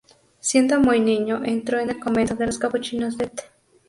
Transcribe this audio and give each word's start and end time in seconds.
Siendo 0.39 0.79
muy 0.79 0.99
niño 0.99 1.41
entró 1.45 1.77
en 1.79 1.91
el 1.91 1.99
convento 1.99 2.33
de 2.33 2.47
los 2.47 2.57
capuchinos 2.57 3.19
de 3.19 3.25
Caudete. 3.29 3.51